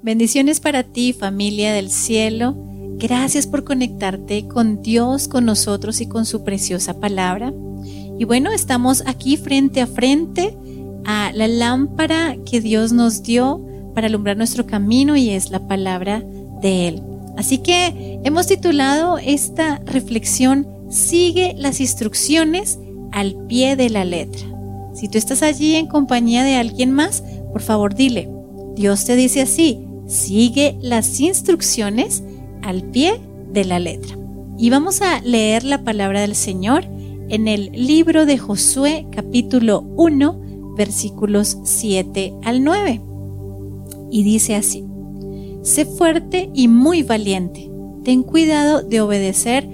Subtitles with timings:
[0.00, 2.54] Bendiciones para ti, familia del cielo.
[2.98, 7.52] Gracias por conectarte con Dios, con nosotros y con su preciosa palabra.
[8.16, 10.56] Y bueno, estamos aquí frente a frente
[11.04, 16.22] a la lámpara que Dios nos dio para alumbrar nuestro camino y es la palabra
[16.62, 17.02] de Él.
[17.36, 22.78] Así que hemos titulado esta reflexión Sigue las instrucciones
[23.12, 24.40] al pie de la letra.
[24.94, 27.22] Si tú estás allí en compañía de alguien más,
[27.52, 28.30] por favor dile,
[28.74, 32.24] Dios te dice así, sigue las instrucciones
[32.62, 33.20] al pie
[33.52, 34.18] de la letra.
[34.58, 36.84] Y vamos a leer la palabra del Señor
[37.28, 43.00] en el libro de Josué capítulo 1 versículos 7 al 9.
[44.10, 44.84] Y dice así,
[45.62, 47.70] sé fuerte y muy valiente,
[48.04, 49.68] ten cuidado de obedecer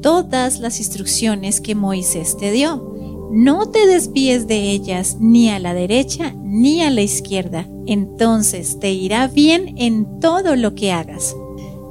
[0.00, 2.89] todas las instrucciones que Moisés te dio.
[3.32, 8.90] No te desvíes de ellas ni a la derecha ni a la izquierda, entonces te
[8.90, 11.36] irá bien en todo lo que hagas.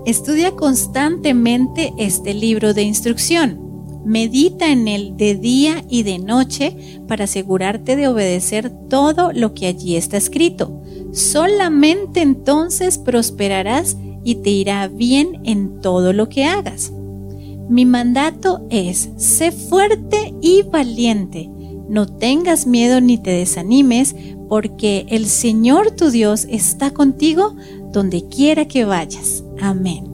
[0.05, 3.57] Estudia constantemente este libro de instrucción.
[4.03, 6.75] Medita en él de día y de noche
[7.07, 10.81] para asegurarte de obedecer todo lo que allí está escrito.
[11.13, 16.91] Solamente entonces prosperarás y te irá bien en todo lo que hagas.
[17.69, 21.49] Mi mandato es, sé fuerte y valiente.
[21.87, 24.15] No tengas miedo ni te desanimes,
[24.49, 27.55] porque el Señor tu Dios está contigo
[27.91, 29.43] donde quiera que vayas.
[29.61, 30.05] Amén.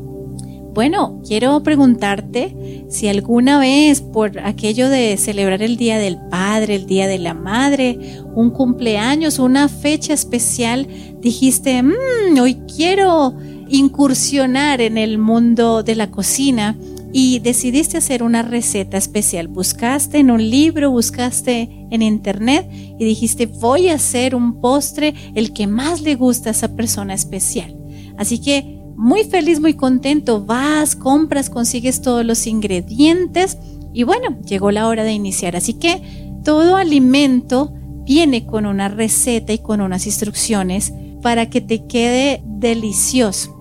[0.73, 6.85] Bueno, quiero preguntarte si alguna vez por aquello de celebrar el Día del Padre, el
[6.85, 7.97] Día de la Madre,
[8.35, 10.85] un cumpleaños, una fecha especial,
[11.21, 13.33] dijiste, mmm, hoy quiero
[13.69, 16.75] incursionar en el mundo de la cocina
[17.17, 19.47] y decidiste hacer una receta especial.
[19.47, 25.53] Buscaste en un libro, buscaste en internet y dijiste, voy a hacer un postre el
[25.53, 27.73] que más le gusta a esa persona especial.
[28.17, 33.57] Así que muy feliz, muy contento, vas, compras, consigues todos los ingredientes
[33.94, 35.56] y bueno, llegó la hora de iniciar.
[35.56, 36.01] Así que
[36.44, 37.72] todo alimento
[38.03, 40.91] viene con una receta y con unas instrucciones
[41.22, 43.56] para que te quede delicioso.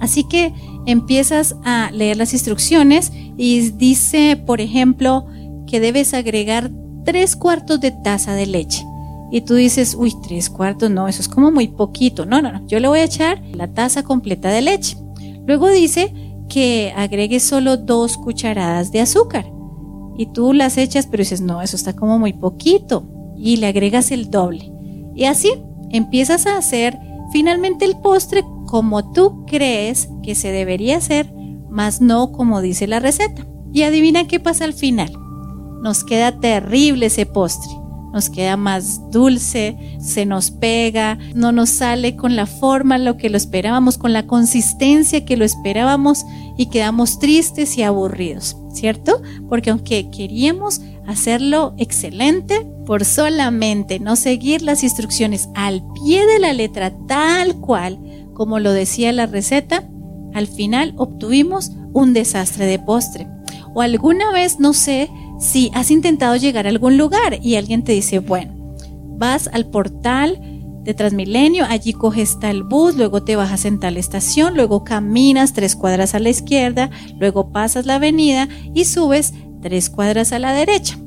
[0.00, 0.52] Así que
[0.86, 5.26] empiezas a leer las instrucciones y dice, por ejemplo,
[5.66, 6.70] que debes agregar
[7.04, 8.84] tres cuartos de taza de leche.
[9.30, 12.26] Y tú dices, uy, tres cuartos, no, eso es como muy poquito.
[12.26, 14.96] No, no, no, yo le voy a echar la taza completa de leche.
[15.46, 16.12] Luego dice
[16.48, 19.50] que agregues solo dos cucharadas de azúcar.
[20.18, 23.08] Y tú las echas, pero dices, no, eso está como muy poquito.
[23.36, 24.70] Y le agregas el doble.
[25.14, 25.50] Y así
[25.90, 26.98] empiezas a hacer
[27.32, 31.30] finalmente el postre como tú crees que se debería hacer,
[31.68, 33.46] más no como dice la receta.
[33.70, 35.12] Y adivina qué pasa al final.
[35.82, 37.70] Nos queda terrible ese postre.
[38.14, 43.28] Nos queda más dulce, se nos pega, no nos sale con la forma, lo que
[43.28, 46.24] lo esperábamos, con la consistencia que lo esperábamos
[46.56, 49.20] y quedamos tristes y aburridos, ¿cierto?
[49.50, 56.54] Porque aunque queríamos hacerlo excelente, por solamente no seguir las instrucciones al pie de la
[56.54, 57.98] letra tal cual,
[58.34, 59.88] como lo decía la receta,
[60.34, 63.28] al final obtuvimos un desastre de postre.
[63.74, 67.92] O alguna vez, no sé, si has intentado llegar a algún lugar y alguien te
[67.92, 68.76] dice, bueno,
[69.18, 70.40] vas al portal
[70.84, 75.76] de Transmilenio, allí coges tal bus, luego te bajas en tal estación, luego caminas tres
[75.76, 80.98] cuadras a la izquierda, luego pasas la avenida y subes tres cuadras a la derecha.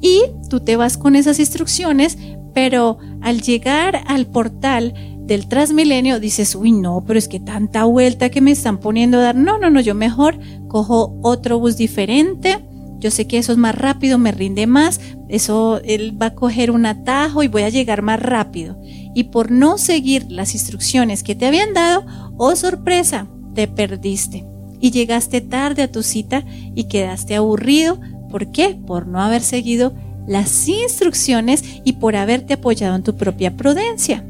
[0.00, 2.18] Y tú te vas con esas instrucciones,
[2.54, 4.94] pero al llegar al portal
[5.28, 9.22] del Transmilenio dices, uy, no, pero es que tanta vuelta que me están poniendo a
[9.22, 9.36] dar.
[9.36, 12.64] No, no, no, yo mejor cojo otro bus diferente.
[12.98, 15.00] Yo sé que eso es más rápido, me rinde más.
[15.28, 18.80] Eso, él va a coger un atajo y voy a llegar más rápido.
[19.14, 22.06] Y por no seguir las instrucciones que te habían dado,
[22.38, 24.46] oh sorpresa, te perdiste.
[24.80, 26.42] Y llegaste tarde a tu cita
[26.74, 28.00] y quedaste aburrido.
[28.30, 28.78] ¿Por qué?
[28.86, 29.92] Por no haber seguido
[30.26, 34.24] las instrucciones y por haberte apoyado en tu propia prudencia.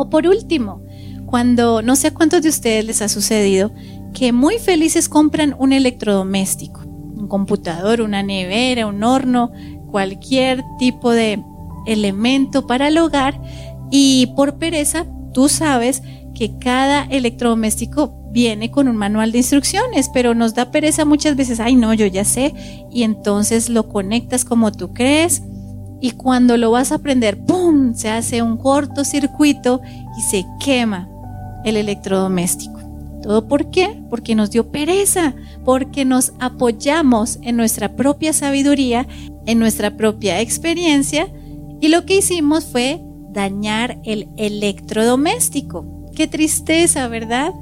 [0.00, 0.80] O por último,
[1.26, 3.70] cuando no sé a cuántos de ustedes les ha sucedido
[4.14, 9.52] que muy felices compran un electrodoméstico, un computador, una nevera, un horno,
[9.90, 11.44] cualquier tipo de
[11.86, 13.38] elemento para el hogar
[13.90, 15.04] y por pereza
[15.34, 16.02] tú sabes
[16.34, 21.60] que cada electrodoméstico viene con un manual de instrucciones, pero nos da pereza muchas veces,
[21.60, 22.54] ay no, yo ya sé,
[22.90, 25.42] y entonces lo conectas como tú crees
[26.00, 27.94] y cuando lo vas a prender, ¡pum!
[27.94, 29.80] se hace un cortocircuito
[30.18, 31.08] y se quema
[31.64, 32.80] el electrodoméstico.
[33.22, 34.02] ¿Todo por qué?
[34.08, 39.06] Porque nos dio pereza, porque nos apoyamos en nuestra propia sabiduría,
[39.44, 41.28] en nuestra propia experiencia
[41.80, 46.10] y lo que hicimos fue dañar el electrodoméstico.
[46.14, 47.52] Qué tristeza, ¿verdad?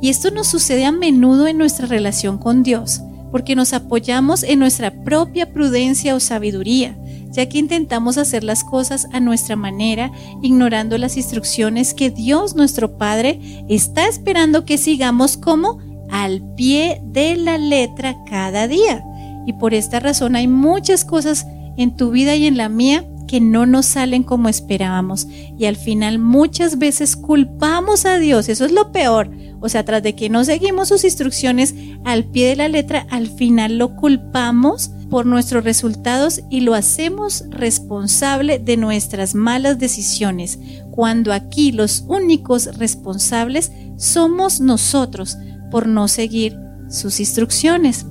[0.00, 3.00] Y esto nos sucede a menudo en nuestra relación con Dios,
[3.30, 6.96] porque nos apoyamos en nuestra propia prudencia o sabiduría,
[7.30, 10.10] ya que intentamos hacer las cosas a nuestra manera,
[10.42, 15.78] ignorando las instrucciones que Dios nuestro Padre está esperando que sigamos como
[16.10, 19.04] al pie de la letra cada día.
[19.46, 21.46] Y por esta razón hay muchas cosas
[21.76, 25.28] en tu vida y en la mía que no nos salen como esperábamos.
[25.56, 28.48] Y al final muchas veces culpamos a Dios.
[28.48, 29.30] Eso es lo peor.
[29.60, 31.74] O sea, tras de que no seguimos sus instrucciones
[32.04, 37.44] al pie de la letra, al final lo culpamos por nuestros resultados y lo hacemos
[37.50, 40.58] responsable de nuestras malas decisiones,
[40.90, 45.36] cuando aquí los únicos responsables somos nosotros
[45.70, 46.56] por no seguir
[46.88, 48.06] sus instrucciones.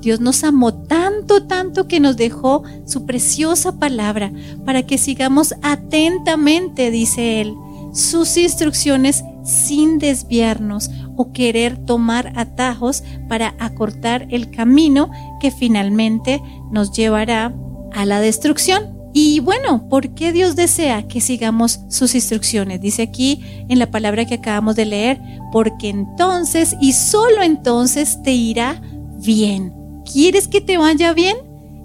[0.00, 4.32] Dios nos amó tanto, tanto que nos dejó su preciosa palabra
[4.64, 7.54] para que sigamos atentamente, dice Él,
[7.92, 16.40] sus instrucciones sin desviarnos o querer tomar atajos para acortar el camino que finalmente
[16.70, 17.54] nos llevará
[17.92, 18.94] a la destrucción.
[19.16, 22.80] Y bueno, ¿por qué Dios desea que sigamos sus instrucciones?
[22.80, 25.20] Dice aquí en la palabra que acabamos de leer,
[25.52, 28.82] porque entonces y solo entonces te irá
[29.18, 29.72] bien.
[30.04, 31.36] ¿Quieres que te vaya bien?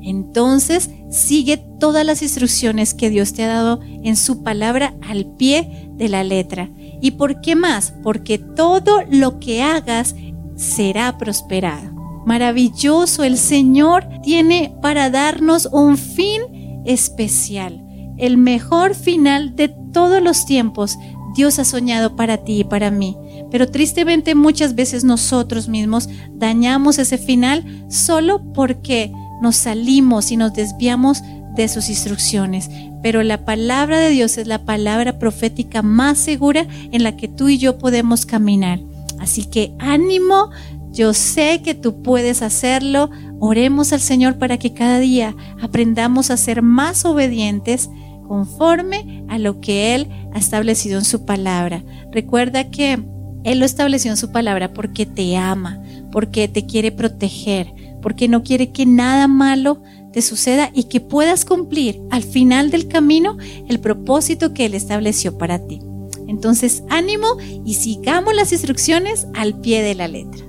[0.02, 5.90] Entonces sigue todas las instrucciones que Dios te ha dado en su palabra al pie
[5.94, 6.72] de la letra.
[7.02, 7.94] ¿Y por qué más?
[8.04, 10.16] Porque todo lo que hagas
[10.56, 11.92] será prosperado.
[12.26, 17.84] Maravilloso, el Señor tiene para darnos un fin especial,
[18.18, 20.98] el mejor final de todos los tiempos.
[21.36, 23.16] Dios ha soñado para ti y para mí.
[23.52, 29.12] Pero tristemente muchas veces nosotros mismos dañamos ese final solo porque
[29.42, 31.22] nos salimos y nos desviamos
[31.64, 32.70] de sus instrucciones.
[33.02, 37.50] Pero la palabra de Dios es la palabra profética más segura en la que tú
[37.50, 38.80] y yo podemos caminar.
[39.20, 40.50] Así que ánimo,
[40.92, 43.10] yo sé que tú puedes hacerlo.
[43.40, 47.90] Oremos al Señor para que cada día aprendamos a ser más obedientes
[48.28, 51.84] conforme a lo que Él ha establecido en su palabra.
[52.12, 53.00] Recuerda que
[53.44, 58.44] él lo estableció en su palabra porque te ama, porque te quiere proteger, porque no
[58.44, 63.80] quiere que nada malo te suceda y que puedas cumplir al final del camino el
[63.80, 65.80] propósito que Él estableció para ti.
[66.28, 70.49] Entonces, ánimo y sigamos las instrucciones al pie de la letra.